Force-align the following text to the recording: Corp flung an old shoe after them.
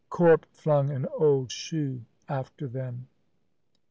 Corp 0.09 0.47
flung 0.51 0.89
an 0.89 1.05
old 1.19 1.51
shoe 1.51 2.05
after 2.27 2.67
them. 2.67 3.05